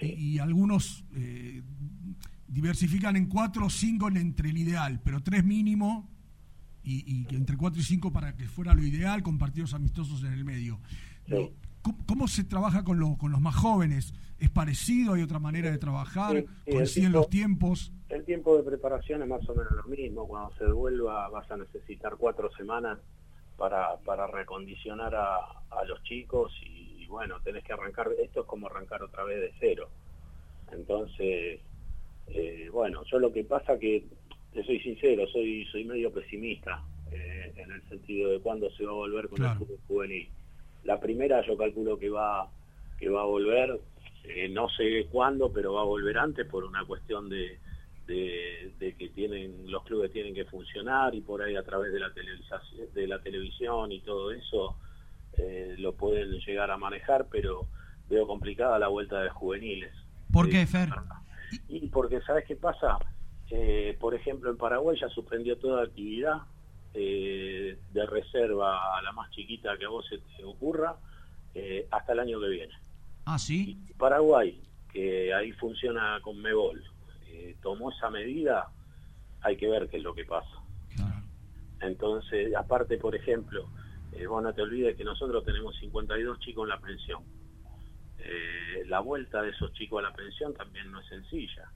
y, 0.00 0.38
algunos 0.38 1.04
eh, 1.14 1.62
diversifican 2.46 3.16
en 3.16 3.26
cuatro 3.26 3.66
o 3.66 3.70
cinco 3.70 4.08
entre 4.08 4.50
el 4.50 4.58
ideal, 4.58 5.00
pero 5.04 5.22
tres 5.22 5.44
mínimo 5.44 6.11
y, 6.84 7.26
y, 7.30 7.34
entre 7.34 7.56
4 7.56 7.80
y 7.80 7.84
5 7.84 8.12
para 8.12 8.36
que 8.36 8.46
fuera 8.46 8.74
lo 8.74 8.82
ideal, 8.82 9.22
con 9.22 9.38
partidos 9.38 9.74
amistosos 9.74 10.22
en 10.24 10.32
el 10.32 10.44
medio. 10.44 10.80
¿Cómo, 12.06 12.28
se 12.28 12.44
trabaja 12.44 12.84
con, 12.84 13.00
lo, 13.00 13.16
con 13.16 13.32
los 13.32 13.40
más 13.40 13.56
jóvenes? 13.56 14.14
¿Es 14.38 14.50
parecido? 14.50 15.14
¿Hay 15.14 15.22
otra 15.22 15.38
manera 15.38 15.70
de 15.70 15.78
trabajar? 15.78 16.44
¿Coinciden 16.70 17.12
los 17.12 17.28
tiempos? 17.28 17.92
El 18.08 18.24
tiempo 18.24 18.56
de 18.56 18.62
preparación 18.62 19.22
es 19.22 19.28
más 19.28 19.48
o 19.48 19.54
menos 19.54 19.72
lo 19.72 19.84
mismo. 19.84 20.26
Cuando 20.26 20.54
se 20.56 20.64
devuelva 20.64 21.28
vas 21.28 21.50
a 21.50 21.56
necesitar 21.56 22.16
cuatro 22.16 22.50
semanas 22.56 22.98
para, 23.56 23.96
para 23.98 24.26
recondicionar 24.26 25.14
a, 25.14 25.36
a 25.36 25.84
los 25.86 26.02
chicos 26.04 26.52
y, 26.64 27.06
bueno, 27.06 27.40
tenés 27.42 27.64
que 27.64 27.72
arrancar, 27.72 28.08
esto 28.22 28.40
es 28.42 28.46
como 28.46 28.66
arrancar 28.66 29.02
otra 29.02 29.24
vez 29.24 29.40
de 29.40 29.52
cero. 29.58 29.88
Entonces, 30.70 31.60
eh, 32.28 32.68
bueno, 32.72 33.02
yo 33.10 33.18
lo 33.18 33.32
que 33.32 33.44
pasa 33.44 33.78
que 33.78 34.06
te 34.52 34.64
soy 34.64 34.80
sincero, 34.80 35.26
soy, 35.28 35.64
soy 35.66 35.84
medio 35.84 36.12
pesimista. 36.12 36.82
eh, 37.12 37.52
en 37.56 37.70
el 37.70 37.82
sentido 37.88 38.30
de 38.30 38.40
cuándo 38.40 38.70
se 38.70 38.84
va 38.84 38.90
a 38.90 38.94
volver 38.94 39.28
con 39.28 39.44
el 39.44 39.56
fútbol 39.56 39.78
juvenil. 39.86 40.28
La 40.84 40.98
primera 40.98 41.44
yo 41.46 41.56
calculo 41.56 41.98
que 41.98 42.08
va, 42.08 42.48
que 42.98 43.08
va 43.08 43.22
a 43.22 43.26
volver, 43.26 43.80
eh, 44.24 44.48
no 44.48 44.68
sé 44.70 45.06
cuándo, 45.10 45.52
pero 45.52 45.74
va 45.74 45.82
a 45.82 45.84
volver 45.84 46.18
antes 46.18 46.46
por 46.46 46.64
una 46.64 46.84
cuestión 46.84 47.28
de, 47.28 47.58
de, 48.06 48.94
que 48.98 49.08
tienen 49.10 49.70
los 49.70 49.84
clubes 49.84 50.12
tienen 50.12 50.34
que 50.34 50.44
funcionar 50.44 51.14
y 51.14 51.20
por 51.20 51.42
ahí 51.42 51.56
a 51.56 51.62
través 51.62 51.92
de 51.92 52.00
la, 52.00 52.10
de 52.10 53.06
la 53.06 53.20
televisión 53.20 53.92
y 53.92 54.00
todo 54.00 54.32
eso 54.32 54.76
eh, 55.38 55.76
lo 55.78 55.94
pueden 55.94 56.30
llegar 56.40 56.70
a 56.70 56.76
manejar, 56.76 57.26
pero 57.30 57.66
veo 58.08 58.26
complicada 58.26 58.78
la 58.78 58.88
vuelta 58.88 59.22
de 59.22 59.30
juveniles. 59.30 59.94
¿Por 60.32 60.48
qué, 60.48 60.66
Fer? 60.66 60.88
Y 61.68 61.88
porque, 61.88 62.20
¿sabes 62.22 62.44
qué 62.46 62.56
pasa? 62.56 62.98
Eh, 63.50 63.96
por 64.00 64.14
ejemplo, 64.14 64.50
en 64.50 64.56
Paraguay 64.56 64.98
ya 64.98 65.08
suspendió 65.10 65.58
toda 65.58 65.84
actividad 65.84 66.38
eh, 66.94 67.78
de 67.92 68.06
reserva 68.06 68.96
a 68.96 69.02
la 69.02 69.12
más 69.12 69.30
chiquita 69.30 69.76
que 69.76 69.84
a 69.84 69.88
vos 69.88 70.06
se 70.08 70.18
te 70.18 70.44
ocurra 70.44 70.96
eh, 71.54 71.86
hasta 71.90 72.12
el 72.12 72.20
año 72.20 72.40
que 72.40 72.48
viene. 72.48 72.74
Ah, 73.26 73.38
sí. 73.38 73.78
Paraguay, 73.98 74.60
que 74.90 75.34
ahí 75.34 75.52
funciona 75.52 76.18
con 76.22 76.40
Mebol, 76.40 76.82
tomó 77.60 77.90
esa 77.90 78.10
medida, 78.10 78.68
hay 79.42 79.56
que 79.56 79.68
ver 79.68 79.88
qué 79.88 79.98
es 79.98 80.02
lo 80.02 80.14
que 80.14 80.24
pasa. 80.24 80.58
Entonces, 81.80 82.54
aparte, 82.54 82.96
por 82.96 83.14
ejemplo, 83.16 83.68
vos 84.28 84.42
no 84.42 84.52
te 84.54 84.62
olvides 84.62 84.96
que 84.96 85.04
nosotros 85.04 85.44
tenemos 85.44 85.76
52 85.78 86.38
chicos 86.40 86.64
en 86.64 86.68
la 86.68 86.80
pensión. 86.80 87.22
la 88.86 89.00
vuelta 89.00 89.42
de 89.42 89.50
esos 89.50 89.72
chicos 89.72 89.98
a 89.98 90.08
la 90.08 90.14
pensión 90.14 90.54
también 90.54 90.90
no 90.90 91.00
es 91.00 91.06
sencilla. 91.08 91.70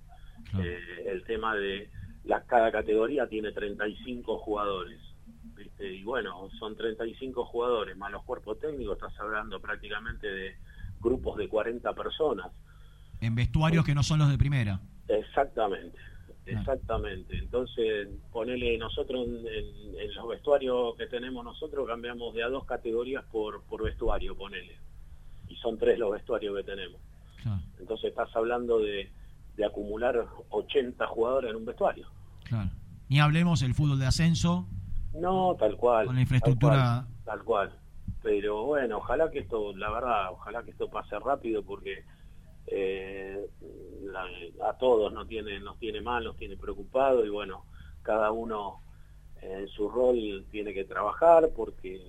Eh, 0.59 1.05
el 1.07 1.25
tema 1.25 1.55
de 1.55 1.91
la, 2.25 2.43
cada 2.43 2.71
categoría 2.73 3.27
tiene 3.27 3.53
35 3.53 4.39
jugadores. 4.39 5.01
Y 5.79 6.03
bueno, 6.03 6.49
son 6.59 6.77
35 6.77 7.45
jugadores 7.45 7.97
más 7.97 8.11
los 8.11 8.25
cuerpos 8.25 8.59
técnicos, 8.59 8.97
estás 8.97 9.19
hablando 9.21 9.61
prácticamente 9.61 10.27
de 10.27 10.57
grupos 11.01 11.37
de 11.37 11.49
40 11.49 11.93
personas. 11.95 12.47
En 13.21 13.35
vestuarios 13.35 13.85
que 13.85 13.95
no 13.95 14.03
son 14.03 14.19
los 14.19 14.31
de 14.31 14.39
primera. 14.39 14.81
Exactamente, 15.09 15.99
exactamente. 16.47 17.37
Entonces, 17.39 18.09
ponele 18.33 18.77
nosotros 18.79 19.27
en, 19.27 20.15
los 20.15 20.29
vestuarios 20.29 20.97
que 20.97 21.07
tenemos 21.07 21.45
nosotros, 21.45 21.87
cambiamos 21.87 22.35
de 22.35 22.43
a 22.43 22.49
dos 22.49 22.65
categorías 22.65 23.25
por, 23.25 23.63
por 23.65 23.83
vestuario, 23.83 24.37
ponele. 24.37 24.77
Y 25.49 25.57
son 25.57 25.79
tres 25.79 25.99
los 25.99 26.13
vestuarios 26.13 26.57
que 26.57 26.65
tenemos. 26.65 27.01
Entonces 27.79 28.11
estás 28.11 28.35
hablando 28.35 28.81
de 28.81 29.09
de 29.57 29.65
acumular 29.65 30.27
80 30.51 31.07
jugadores 31.07 31.51
en 31.51 31.57
un 31.57 31.65
vestuario. 31.65 32.09
Claro. 32.45 32.71
Ni 33.09 33.21
hablemos 33.21 33.61
del 33.61 33.75
fútbol 33.75 33.99
de 33.99 34.07
ascenso. 34.07 34.67
No, 35.15 35.57
tal 35.59 35.77
cual. 35.77 36.07
Con 36.07 36.17
la 36.17 36.23
infraestructura. 36.23 37.07
Tal 37.25 37.43
cual, 37.43 37.73
Pero 38.23 38.65
bueno, 38.65 38.99
ojalá 38.99 39.31
que 39.31 39.41
esto, 39.41 39.75
la 39.77 39.91
verdad, 39.91 40.33
ojalá 40.33 40.63
que 40.63 40.71
esto 40.71 40.89
pase 40.89 41.19
rápido 41.19 41.65
porque 41.65 42.05
eh, 42.67 43.47
a 44.63 44.73
todos 44.75 45.13
nos 45.13 45.27
tiene, 45.27 45.59
nos 45.61 45.79
tiene 45.79 46.01
mal, 46.01 46.25
nos 46.25 46.37
tiene 46.37 46.57
preocupado 46.57 47.25
y 47.25 47.31
bueno, 47.31 47.65
cada 48.03 48.31
uno 48.31 48.81
en 49.43 49.69
su 49.69 49.89
rol 49.89 50.47
tiene 50.51 50.73
que 50.73 50.85
trabajar 50.85 51.51
porque 51.55 52.01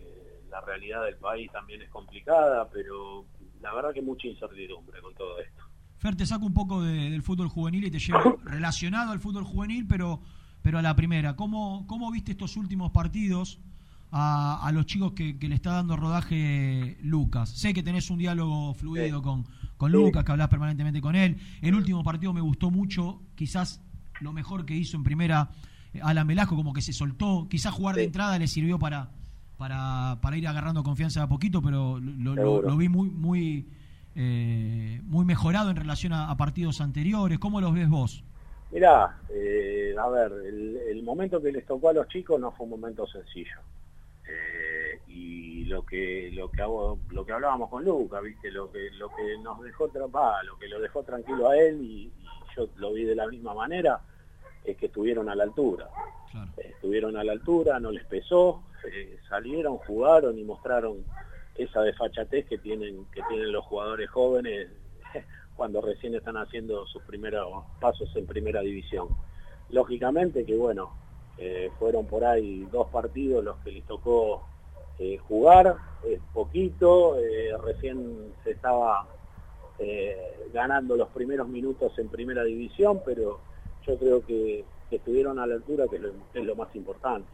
la 0.50 0.62
realidad 0.62 1.04
del 1.06 1.18
país 1.18 1.52
también 1.52 1.82
es 1.82 1.90
complicada, 1.90 2.70
pero 2.70 3.26
la 3.62 3.74
verdad 3.74 3.94
que 3.94 4.02
mucha 4.02 4.28
incertidumbre 4.28 5.02
con 5.02 5.14
todo 5.16 5.40
esto. 5.40 5.64
Fer, 5.98 6.16
te 6.16 6.26
saco 6.26 6.46
un 6.46 6.54
poco 6.54 6.84
del 6.84 7.24
fútbol 7.24 7.48
juvenil 7.48 7.86
y 7.86 7.92
te 7.92 8.00
llevo 8.00 8.38
relacionado 8.46 9.12
al 9.12 9.20
fútbol 9.20 9.44
juvenil, 9.44 9.88
pero, 9.88 10.22
pero 10.62 10.78
a 10.78 10.82
la 10.82 10.96
primera. 10.96 11.36
¿Cómo, 11.36 11.86
cómo 11.88 12.12
viste 12.12 12.34
estos 12.34 12.56
últimos 12.56 12.92
partidos 12.92 13.60
a, 14.12 14.70
los 14.74 14.86
chicos 14.86 15.14
que, 15.14 15.36
le 15.40 15.56
está 15.56 15.72
dando 15.72 15.98
rodaje 15.98 16.98
Lucas? 17.02 17.50
Sé 17.50 17.74
que 17.74 17.82
tenés 17.82 18.12
un 18.12 18.20
diálogo 18.20 18.76
fluido 18.76 19.24
con, 19.24 19.46
con 19.76 19.92
Lucas, 19.92 20.24
que 20.24 20.32
hablas 20.32 20.50
permanentemente 20.50 21.02
con 21.02 21.16
él. 21.16 21.38
El 21.62 21.74
último 21.74 22.04
partido 22.04 22.32
me 22.32 22.42
gustó 22.42 22.70
mucho, 22.70 23.24
quizás 23.36 23.82
lo 24.22 24.34
mejor 24.34 24.66
que 24.66 24.76
hizo 24.76 24.98
en 24.98 25.04
primera 25.04 25.50
eh, 25.94 26.00
Alan 26.04 26.28
Velasco, 26.28 26.56
como 26.56 26.74
que 26.74 26.82
se 26.84 26.94
soltó. 26.94 27.48
Quizás 27.50 27.74
jugar 27.74 27.96
de 27.96 28.04
entrada 28.04 28.38
le 28.38 28.48
sirvió 28.48 28.78
para, 28.78 29.10
para, 29.58 30.20
para 30.22 30.38
ir 30.38 30.48
agarrando 30.48 30.84
confianza 30.84 31.24
a 31.24 31.28
poquito, 31.28 31.60
pero 31.60 32.00
lo, 32.00 32.62
lo 32.62 32.78
vi 32.78 32.88
muy, 32.88 33.10
muy 33.10 33.68
eh, 34.20 35.00
muy 35.04 35.26
mejorado 35.26 35.70
en 35.70 35.76
relación 35.76 36.12
a, 36.12 36.36
partidos 36.38 36.82
anteriores. 36.82 37.38
¿Cómo 37.38 37.62
los 37.62 37.72
ves 37.72 37.88
vos? 37.88 38.24
Mirá, 38.72 39.16
eh, 39.30 39.96
a 39.96 40.10
ver, 40.10 40.32
el, 40.32 41.04
momento 41.04 41.40
que 41.40 41.52
les 41.52 41.66
tocó 41.68 41.90
a 41.90 41.94
los 41.94 42.08
chicos 42.08 42.40
no 42.40 42.52
fue 42.52 42.64
un 42.64 42.72
momento 42.72 43.06
sencillo. 43.06 43.60
Eh, 44.28 45.00
y 45.08 45.66
lo 45.66 45.86
que 45.86 46.32
lo 46.34 46.50
que 46.50 46.64
hago, 46.64 47.00
lo 47.12 47.26
que 47.26 47.32
hablábamos 47.32 47.70
con 47.70 47.86
Luca, 47.86 48.20
viste, 48.20 48.50
lo 48.50 48.72
que 48.72 48.90
lo 48.98 49.10
que 49.10 49.38
nos 49.42 49.62
dejó 49.62 49.88
lo 49.94 50.58
que 50.60 50.68
lo 50.68 50.82
dejó 50.82 51.04
tranquilo 51.04 51.50
a 51.50 51.58
él 51.58 51.80
y, 51.82 52.12
yo 52.56 52.68
lo 52.78 52.94
vi 52.94 53.04
de 53.04 53.16
la 53.16 53.28
misma 53.28 53.54
manera 53.54 54.02
es 54.66 54.76
que 54.78 54.88
estuvieron 54.88 55.30
a 55.30 55.36
la 55.36 55.44
altura. 55.44 55.90
estuvieron 56.58 57.16
a 57.18 57.24
la 57.24 57.34
altura, 57.34 57.80
no 57.80 57.92
les 57.92 58.06
pesó, 58.06 58.64
salieron, 59.30 59.78
jugaron 59.78 60.40
y 60.40 60.44
mostraron 60.44 61.06
esa 61.58 61.82
desfachatez 61.82 62.46
que 62.46 62.58
tienen 62.58 63.06
que 63.14 63.22
tienen 63.28 63.52
los 63.52 63.66
jugadores 63.66 64.10
jóvenes 64.10 64.70
cuando 65.56 65.82
recién 65.82 66.16
están 66.16 66.38
haciendo 66.38 66.86
sus 66.86 67.02
primeros 67.04 67.64
pasos 67.80 68.16
en 68.16 68.26
primera 68.28 68.62
división. 68.62 69.08
Lógicamente 69.70 70.46
que 70.46 70.56
bueno, 70.56 70.92
eh, 71.38 71.72
fueron 71.78 72.06
por 72.06 72.26
ahí 72.26 72.68
dos 72.72 72.88
partidos 72.88 73.44
los 73.44 73.58
que 73.58 73.72
les 73.72 73.86
tocó 73.86 74.44
eh, 75.00 75.18
jugar, 75.18 75.76
poquito, 76.34 77.20
eh, 77.20 77.52
recién 77.64 78.34
se 78.44 78.52
estaba 78.52 79.08
ganando 80.52 80.96
los 80.96 81.10
primeros 81.10 81.48
minutos 81.48 82.00
en 82.00 82.08
primera 82.08 82.44
división, 82.44 83.02
pero 83.06 83.40
yo 83.86 83.96
creo 84.00 84.26
que, 84.26 84.66
estuvieron 84.90 85.38
a 85.38 85.46
la 85.46 85.56
altura, 85.56 85.86
que 85.88 85.98
es 85.98 86.46
lo 86.46 86.56
más 86.56 86.74
importante 86.74 87.28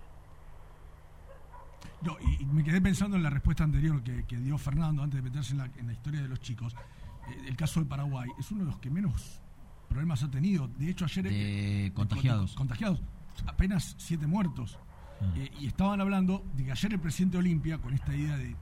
y, 2.40 2.46
me 2.46 2.64
quedé 2.64 2.82
pensando 2.82 3.18
en 3.18 3.24
la 3.24 3.30
respuesta 3.30 3.64
anterior 3.64 4.04
que, 4.04 4.38
dio 4.38 4.58
Fernando 4.58 5.04
antes 5.04 5.24
de 5.24 5.30
meterse 5.30 5.54
en 5.54 5.88
la, 5.88 5.94
historia 5.94 6.22
de 6.22 6.28
los 6.28 6.40
chicos. 6.40 6.76
Eh, 7.30 7.46
el 7.48 7.56
caso 7.56 7.80
de 7.80 7.86
Paraguay 7.86 8.30
es 8.38 8.52
uno 8.52 8.62
de 8.62 8.72
los 8.72 8.80
que 8.80 8.90
menos 8.90 9.42
problemas 9.88 10.24
ha 10.24 10.30
tenido. 10.30 10.68
De 10.68 10.90
hecho, 10.90 11.06
ayer... 11.06 11.24
De 11.24 11.92
contagiados. 11.94 12.54
contagiados. 12.56 13.02
Apenas 13.46 13.96
siete 13.98 14.28
muertos. 14.28 14.78
Ah. 15.22 15.26
Eh, 15.36 15.52
y 15.60 15.68
estaban 15.68 16.02
hablando 16.02 16.44
de 16.56 16.66
que 16.66 16.72
ayer 16.72 16.94
el 16.94 17.00
presidente 17.00 17.38
Olimpia, 17.38 17.78
con 17.78 17.94
esta 17.94 18.16
idea 18.16 18.38
de 18.38 18.56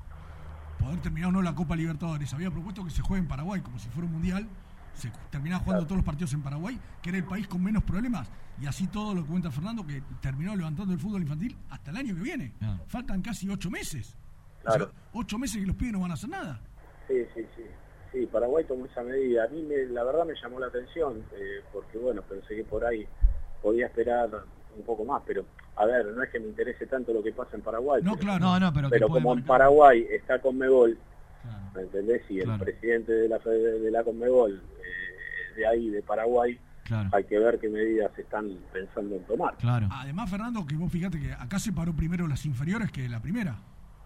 poder 0.79 1.00
terminar 1.01 1.29
o 1.29 1.31
no 1.31 1.41
la 1.41 1.55
Copa 1.55 1.75
Libertadores, 1.75 2.33
había 2.33 2.51
propuesto 2.51 2.83
que 2.83 2.91
se 2.91 3.01
juegue 3.01 3.21
en 3.21 3.27
Paraguay 3.27 3.62
como 3.62 3.79
si 3.79 3.89
fuera 3.89 4.07
un 4.07 4.13
mundial 4.13 4.48
se 4.93 5.12
terminaba 5.29 5.63
jugando 5.63 5.86
todos 5.86 5.98
los 5.98 6.05
partidos 6.05 6.33
en 6.33 6.41
Paraguay, 6.41 6.79
que 7.01 7.10
era 7.10 7.17
el 7.17 7.25
país 7.25 7.48
con 7.48 7.63
menos 7.63 7.83
problemas. 7.83 8.29
Y 8.62 8.67
así 8.67 8.88
todo 8.88 9.15
lo 9.15 9.24
que 9.24 9.29
cuenta 9.29 9.50
Fernando, 9.50 9.86
que 9.86 10.03
terminó 10.21 10.55
levantando 10.55 10.93
el 10.93 11.00
fútbol 11.00 11.21
infantil 11.24 11.57
hasta 11.69 11.91
el 11.91 11.98
año 11.98 12.15
que 12.15 12.21
viene. 12.21 12.53
Faltan 12.88 13.21
casi 13.21 13.50
ocho 13.50 13.69
meses. 13.69 14.17
Claro. 14.63 14.91
ocho 15.13 15.39
meses 15.39 15.60
que 15.60 15.65
los 15.65 15.75
pibes 15.75 15.93
no 15.93 16.01
van 16.01 16.12
a 16.12 16.13
hacer 16.13 16.29
nada. 16.29 16.60
Sí, 17.07 17.15
sí, 17.33 17.41
sí. 17.55 17.63
Sí, 18.12 18.27
Paraguay 18.27 18.65
tomó 18.65 18.86
esa 18.86 19.01
medida. 19.01 19.45
A 19.45 19.48
mí 19.48 19.63
me, 19.63 19.86
la 19.86 20.03
verdad 20.03 20.25
me 20.25 20.33
llamó 20.36 20.60
la 20.60 20.67
atención, 20.67 21.24
eh, 21.33 21.62
porque 21.71 21.98
bueno, 21.98 22.21
pensé 22.21 22.55
que 22.55 22.63
por 22.63 22.86
ahí 22.86 23.07
podía 23.62 23.88
esperar 23.88 24.29
un 24.77 24.83
poco 24.83 25.05
más, 25.05 25.24
pero 25.25 25.45
a 25.75 25.86
ver, 25.86 26.05
no 26.07 26.21
es 26.21 26.29
que 26.29 26.39
me 26.39 26.48
interese 26.48 26.86
tanto 26.88 27.13
lo 27.13 27.24
que 27.24 27.31
pasa 27.31 27.55
en 27.55 27.62
Paraguay. 27.62 28.01
No, 28.03 28.17
claro, 28.17 28.39
no, 28.39 28.60
no, 28.60 28.74
pero, 28.74 28.89
pero 28.89 29.07
como 29.07 29.33
en 29.33 29.43
Paraguay 29.43 30.05
está 30.10 30.39
con 30.39 30.57
Mebol, 30.57 30.98
¿me 31.75 31.82
entendés? 31.82 32.22
Y 32.30 32.40
el 32.40 32.58
presidente 32.60 33.12
de 33.12 33.30
la, 33.30 33.38
de 33.40 33.92
la 33.92 34.04
Conmebol 34.04 34.62
de 35.56 35.68
ahí, 35.68 35.90
de 35.90 36.01
Paraguay, 36.01 36.60
hay 37.12 37.24
que 37.24 37.40
ver 37.40 37.60
qué 37.60 37.70
medidas 37.70 38.18
están 38.18 38.58
pensando 38.74 39.16
en 39.16 39.24
tomar. 39.24 39.56
Claro. 39.58 39.88
Además, 39.92 40.30
Fernando, 40.30 40.66
que 40.66 40.75
vos 40.75 40.92
fíjate 40.92 41.20
que 41.20 41.32
acá 41.32 41.60
se 41.60 41.72
paró 41.72 41.94
primero 41.94 42.28
las 42.28 42.46
inferiores 42.46 42.92
que 42.92 43.08
la 43.08 43.22
primera. 43.22 43.56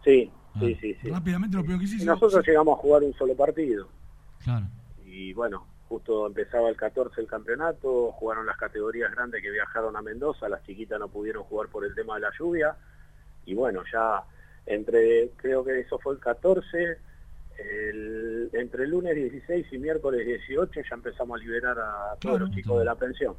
Sí, 0.04 0.32
ah. 0.54 0.60
sí, 0.60 0.78
sí, 0.82 0.98
sí. 1.02 1.10
Rápidamente 1.10 1.58
lo 1.58 1.66
peor 1.66 1.80
que 1.80 1.86
hiciste. 1.86 2.06
Nosotros 2.06 2.46
llegamos 2.46 2.78
a 2.78 2.82
jugar 2.82 3.04
un 3.04 3.14
solo 3.14 3.36
partido. 3.36 3.88
Claro. 4.44 4.68
Y 5.06 5.34
bueno, 5.34 5.66
justo 5.88 6.28
empezaba 6.28 6.70
el 6.70 6.76
14 6.76 7.22
el 7.22 7.28
campeonato, 7.28 8.12
jugaron 8.12 8.46
las 8.46 8.58
categorías 8.58 9.12
grandes 9.12 9.42
que 9.42 9.50
viajaron 9.50 9.96
a 9.96 10.02
Mendoza, 10.02 10.50
las 10.50 10.64
chiquitas 10.64 11.00
no 11.00 11.08
pudieron 11.08 11.44
jugar 11.44 11.70
por 11.70 11.86
el 11.86 11.96
tema 11.96 12.16
de 12.16 12.22
la 12.22 12.32
lluvia. 12.38 12.76
Y 13.46 13.54
bueno, 13.56 13.82
ya 13.92 14.24
entre, 14.66 15.30
creo 15.38 15.64
que 15.64 15.80
eso 15.80 15.98
fue 16.00 16.14
el 16.14 16.20
14 16.20 16.98
el, 17.58 18.50
entre 18.54 18.84
el 18.84 18.92
lunes 18.92 19.16
16 19.16 19.68
y 19.72 19.78
miércoles 19.78 20.26
18 20.26 20.82
ya 20.90 20.96
empezamos 20.96 21.40
a 21.40 21.44
liberar 21.44 21.78
a 21.80 22.16
todos 22.20 22.42
los 22.42 22.52
chicos 22.52 22.80
de 22.80 22.86
la 22.86 22.96
pensión. 22.96 23.36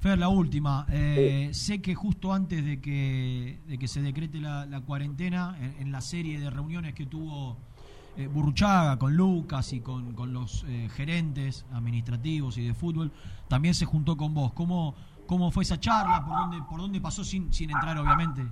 Fer, 0.00 0.18
la 0.18 0.28
última. 0.28 0.86
Eh, 0.90 1.50
sé 1.52 1.82
que 1.82 1.94
justo 1.94 2.32
antes 2.32 2.64
de 2.64 2.80
que, 2.80 3.58
de 3.66 3.78
que 3.78 3.88
se 3.88 4.00
decrete 4.00 4.40
la, 4.40 4.82
cuarentena, 4.86 5.56
en, 5.78 5.90
la 5.90 6.00
serie 6.00 6.38
de 6.38 6.50
reuniones 6.50 6.94
que 6.94 7.06
tuvo 7.06 7.56
eh, 8.16 8.28
Burruchaga 8.28 8.98
con 8.98 9.16
Lucas 9.16 9.72
y 9.72 9.80
con, 9.80 10.14
con 10.14 10.32
los 10.32 10.64
eh, 10.68 10.88
gerentes 10.94 11.66
administrativos 11.72 12.58
y 12.58 12.66
de 12.66 12.74
fútbol, 12.74 13.10
también 13.48 13.74
se 13.74 13.86
juntó 13.86 14.16
con 14.16 14.34
vos. 14.34 14.52
¿Cómo, 14.52 14.94
cómo 15.26 15.50
fue 15.50 15.64
esa 15.64 15.80
charla? 15.80 16.24
¿Por 16.24 16.36
dónde, 16.36 16.58
por 16.68 16.80
dónde 16.80 17.00
pasó 17.00 17.24
sin, 17.24 17.52
sin 17.52 17.70
entrar, 17.70 17.98
obviamente, 17.98 18.42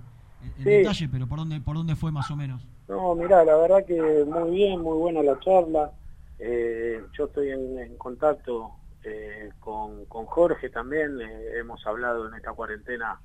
el 0.59 0.65
detalle, 0.65 1.09
pero 1.09 1.29
¿por 1.29 1.39
dónde, 1.39 1.61
¿por 1.61 1.77
dónde 1.77 1.95
fue 1.95 2.11
más 2.11 2.29
o 2.31 2.37
menos? 2.37 2.67
No, 2.89 3.15
mira, 3.15 3.45
la 3.45 3.57
verdad 3.57 3.85
que 3.85 4.25
muy 4.25 4.51
bien, 4.51 4.81
muy 4.81 4.97
buena 4.97 5.23
la 5.23 5.39
charla. 5.41 5.93
Eh, 6.39 7.03
yo 7.13 7.25
estoy 7.25 7.51
en, 7.51 7.97
contacto 7.97 8.73
eh, 9.03 9.51
con, 9.59 10.05
con, 10.07 10.27
Jorge 10.27 10.69
también, 10.69 11.21
eh, 11.21 11.59
hemos 11.59 11.85
hablado 11.87 12.29
en 12.29 12.35
esta 12.35 12.53
cuarentena 12.53 13.21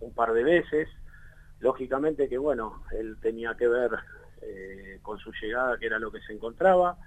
un 0.00 0.12
par 0.12 0.32
de 0.32 0.42
veces. 0.42 0.88
Lógicamente 1.60 2.28
que, 2.28 2.38
bueno, 2.38 2.82
él 2.92 3.16
tenía 3.20 3.54
que 3.54 3.68
ver 3.68 3.90
con 5.02 5.18
su 5.18 5.32
llegada, 5.32 5.76
que 5.78 5.86
era 5.86 5.98
lo 5.98 6.12
que 6.12 6.20
se 6.20 6.32
encontraba. 6.32 6.98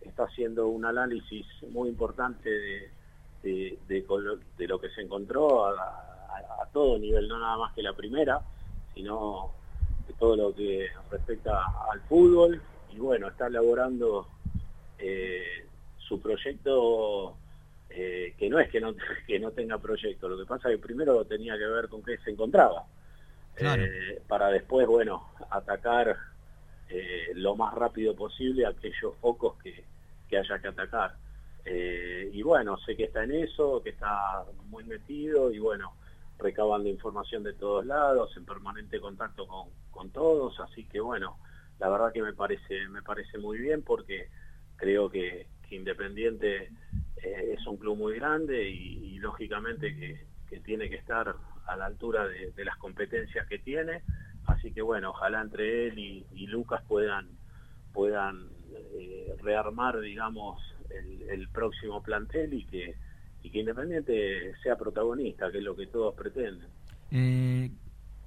Está 0.00 0.24
haciendo 0.24 0.66
un 0.66 0.84
análisis 0.84 1.46
muy 1.70 1.88
importante 1.88 2.50
de, 2.50 2.90
de, 3.42 3.78
de, 3.86 4.68
lo 4.68 4.80
que 4.80 4.90
se 4.90 5.02
encontró 5.02 5.66
a, 5.66 6.04
todo 6.72 6.98
nivel, 6.98 7.28
no 7.28 7.38
nada 7.38 7.56
más 7.56 7.72
que 7.72 7.82
la 7.82 7.94
primera, 7.94 8.40
sino 8.94 9.52
todo 10.14 10.36
lo 10.36 10.54
que 10.54 10.88
respecta 11.10 11.64
al 11.90 12.00
fútbol. 12.02 12.60
Y 12.90 12.98
bueno, 12.98 13.28
está 13.28 13.46
elaborando 13.46 14.26
eh, 14.98 15.66
su 15.96 16.20
proyecto, 16.20 17.36
eh, 17.90 18.34
que 18.36 18.48
no 18.48 18.58
es 18.58 18.68
que 18.70 18.80
no, 18.80 18.94
que 19.26 19.38
no 19.38 19.50
tenga 19.52 19.78
proyecto, 19.78 20.28
lo 20.28 20.38
que 20.38 20.46
pasa 20.46 20.68
es 20.68 20.76
que 20.76 20.82
primero 20.82 21.24
tenía 21.24 21.56
que 21.56 21.66
ver 21.66 21.88
con 21.88 22.02
qué 22.02 22.18
se 22.18 22.30
encontraba. 22.30 22.84
Eh, 23.60 24.22
para 24.28 24.50
después, 24.50 24.86
bueno, 24.86 25.30
atacar 25.50 26.16
lo 27.34 27.54
más 27.54 27.74
rápido 27.74 28.14
posible 28.14 28.64
aquellos 28.64 29.14
focos 29.20 29.60
que, 29.62 29.84
que 30.28 30.38
haya 30.38 30.58
que 30.58 30.68
atacar. 30.68 31.16
y 31.66 32.40
bueno, 32.42 32.78
sé 32.78 32.96
que 32.96 33.04
está 33.04 33.24
en 33.24 33.32
eso, 33.32 33.82
que 33.82 33.90
está 33.90 34.44
muy 34.70 34.84
metido 34.84 35.52
y 35.52 35.58
bueno, 35.58 35.92
recabando 36.38 36.88
información 36.88 37.42
de 37.42 37.54
todos 37.54 37.84
lados, 37.84 38.36
en 38.36 38.44
permanente 38.44 39.00
contacto 39.00 39.46
con, 39.46 39.68
con 39.90 40.10
todos, 40.10 40.58
así 40.60 40.84
que 40.84 41.00
bueno, 41.00 41.38
la 41.78 41.88
verdad 41.88 42.12
que 42.12 42.22
me 42.22 42.32
parece, 42.32 42.88
me 42.88 43.02
parece 43.02 43.38
muy 43.38 43.58
bien 43.58 43.82
porque 43.82 44.28
creo 44.76 45.10
que, 45.10 45.46
Independiente 45.70 46.70
eh, 47.22 47.54
es 47.58 47.66
un 47.66 47.76
club 47.76 47.94
muy 47.94 48.14
grande 48.14 48.70
y, 48.70 49.18
lógicamente 49.18 49.94
que, 49.94 50.60
tiene 50.60 50.88
que 50.88 50.96
estar 50.96 51.34
a 51.66 51.76
la 51.76 51.84
altura 51.84 52.26
de, 52.26 52.64
las 52.64 52.78
competencias 52.78 53.46
que 53.48 53.58
tiene, 53.58 54.00
así 54.46 54.72
que 54.72 54.80
bueno, 54.80 55.10
ojalá 55.10 55.42
entre 55.42 55.88
él 55.88 55.98
y, 55.98 56.46
Lucas 56.46 56.82
puedan, 56.88 57.28
puedan 57.92 58.48
eh, 58.98 59.36
rearmar, 59.42 60.00
digamos, 60.00 60.58
el 61.28 61.50
próximo 61.50 62.02
plantel 62.02 62.54
y 62.54 62.64
que 62.64 62.96
y 63.42 63.50
que 63.50 63.60
Independiente 63.60 64.54
sea 64.62 64.76
protagonista, 64.76 65.50
que 65.50 65.58
es 65.58 65.64
lo 65.64 65.76
que 65.76 65.86
todos 65.86 66.14
pretenden. 66.14 66.68
Eh, 67.10 67.70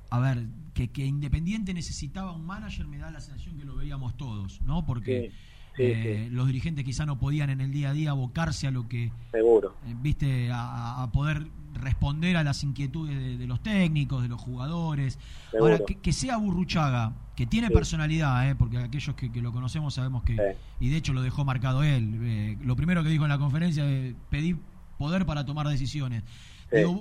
a 0.09 0.19
ver, 0.19 0.39
que, 0.73 0.89
que, 0.89 1.05
Independiente 1.05 1.73
necesitaba 1.73 2.31
un 2.33 2.45
manager 2.45 2.87
me 2.87 2.97
da 2.97 3.11
la 3.11 3.21
sensación 3.21 3.57
que 3.57 3.65
lo 3.65 3.75
veíamos 3.75 4.17
todos, 4.17 4.61
¿no? 4.63 4.85
Porque 4.85 5.31
eh, 5.77 6.27
los 6.31 6.47
dirigentes 6.47 6.83
quizá 6.83 7.05
no 7.05 7.17
podían 7.17 7.49
en 7.49 7.61
el 7.61 7.71
día 7.71 7.89
a 7.89 7.93
día 7.93 8.11
abocarse 8.11 8.67
a 8.67 8.71
lo 8.71 8.87
que... 8.87 9.11
Seguro. 9.31 9.75
Eh, 9.87 9.95
viste, 10.01 10.49
a, 10.53 11.09
poder 11.13 11.47
responder 11.73 12.35
a 12.37 12.43
las 12.43 12.63
inquietudes 12.63 13.39
de, 13.39 13.47
los 13.47 13.63
técnicos, 13.63 14.21
de 14.21 14.27
los 14.27 14.41
jugadores. 14.41 15.17
Ahora, 15.59 15.79
que, 15.79 16.13
sea 16.13 16.37
Burruchaga, 16.37 17.13
que 17.35 17.45
tiene 17.45 17.69
personalidad, 17.69 18.49
¿eh? 18.49 18.55
porque 18.55 18.77
aquellos 18.77 19.15
que, 19.15 19.29
lo 19.41 19.51
conocemos 19.51 19.93
sabemos 19.93 20.23
que... 20.23 20.55
Y 20.79 20.89
de 20.89 20.97
hecho 20.97 21.13
lo 21.13 21.21
dejó 21.21 21.45
marcado 21.45 21.83
él. 21.83 22.57
lo 22.61 22.75
primero 22.75 23.03
que 23.03 23.09
dijo 23.09 23.23
en 23.23 23.29
la 23.29 23.37
conferencia 23.37 23.85
pedir 24.29 24.57
poder 25.01 25.25
para 25.25 25.43
tomar 25.43 25.67
decisiones. 25.67 26.23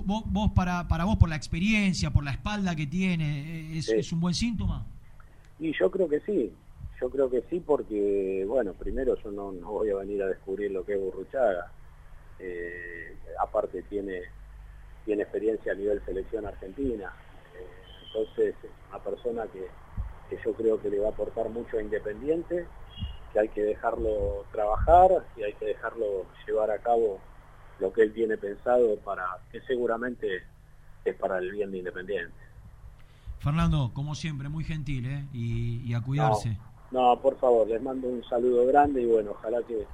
vos, 0.05 0.51
para, 0.55 0.87
para 0.87 1.05
vos, 1.05 1.17
por 1.17 1.29
la 1.29 1.35
experiencia, 1.35 2.09
por 2.09 2.23
la 2.23 2.31
espalda 2.31 2.75
que 2.75 2.87
tiene, 2.87 3.77
¿es, 3.77 4.11
un 4.11 4.19
buen 4.19 4.33
síntoma? 4.33 4.87
Y 5.59 5.71
yo 5.77 5.91
creo 5.91 6.09
que 6.09 6.19
sí, 6.21 6.51
yo 6.99 7.09
creo 7.11 7.29
que 7.29 7.43
sí 7.49 7.61
porque, 7.63 8.43
bueno, 8.47 8.73
primero 8.73 9.15
yo 9.23 9.31
no, 9.31 9.51
voy 9.51 9.91
a 9.91 9.97
venir 9.97 10.23
a 10.23 10.27
descubrir 10.27 10.71
lo 10.71 10.83
que 10.83 10.93
es 10.93 10.99
Burruchaga. 10.99 11.71
Eh, 12.39 13.15
aparte 13.39 13.83
tiene, 13.83 14.23
tiene 15.05 15.21
experiencia 15.21 15.73
a 15.73 15.75
nivel 15.75 16.01
selección 16.03 16.47
argentina. 16.47 17.13
Eh, 17.55 17.67
entonces 18.07 18.55
es 18.63 18.71
una 18.89 19.03
persona 19.03 19.43
que, 19.53 19.67
que 20.27 20.41
yo 20.43 20.53
creo 20.53 20.81
que 20.81 20.89
le 20.89 20.97
va 20.97 21.09
a 21.09 21.11
aportar 21.11 21.49
mucho 21.49 21.77
a 21.77 21.83
Independiente, 21.83 22.65
que 23.31 23.39
hay 23.39 23.49
que 23.49 23.61
dejarlo 23.61 24.45
trabajar 24.51 25.23
y 25.37 25.43
hay 25.43 25.53
que 25.53 25.65
dejarlo 25.65 26.25
llevar 26.47 26.71
a 26.71 26.79
cabo 26.79 27.19
lo 27.81 27.91
que 27.91 28.03
él 28.03 28.13
tiene 28.13 28.37
pensado 28.37 28.95
para 29.03 29.25
que 29.51 29.59
seguramente 29.61 30.43
es 31.03 31.15
para 31.15 31.39
el 31.39 31.51
bien 31.51 31.71
de 31.71 31.79
Independiente. 31.79 32.35
Fernando, 33.39 33.91
como 33.93 34.13
siempre, 34.13 34.49
muy 34.49 34.63
gentil 34.63 35.07
¿eh? 35.07 35.25
y, 35.33 35.93
a 35.95 36.01
cuidarse. 36.01 36.57
No, 36.91 37.19
por 37.19 37.37
favor, 37.39 37.67
les 37.67 37.81
mando 37.81 38.07
un 38.07 38.23
saludo 38.23 38.67
grande 38.67 39.01
y 39.01 39.05
bueno, 39.07 39.31
ojalá 39.31 39.57
que, 39.63 39.87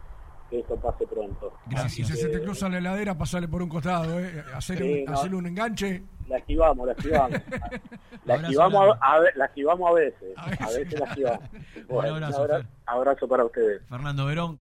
esto 0.51 0.75
pase 0.75 1.07
pronto. 1.07 1.53
Gracias. 1.67 2.07
Si 2.09 2.17
se 2.17 2.27
te 2.27 2.41
cruza 2.41 2.67
la 2.67 2.79
heladera, 2.79 3.17
pasale 3.17 3.47
por 3.47 3.61
un 3.61 3.69
costado, 3.69 4.19
¿eh? 4.19 4.43
hacerle, 4.53 5.05
un, 5.33 5.45
enganche. 5.45 6.03
La 6.27 6.37
esquivamos, 6.37 6.87
la 6.87 6.93
esquivamos. 6.93 7.41
la, 8.25 8.35
esquivamos 8.35 8.97
a, 8.99 9.19
la 9.35 9.45
esquivamos 9.45 9.89
a 9.89 9.93
veces. 9.93 10.37
A 10.37 10.67
veces, 10.67 10.99
la 10.99 11.05
esquivamos. 11.05 11.49
Bueno, 11.87 12.15
un 12.17 12.23
abrazo, 12.23 12.67
abrazo 12.85 13.27
para 13.27 13.45
ustedes. 13.45 13.81
Fernando 13.87 14.25
Verón. 14.25 14.55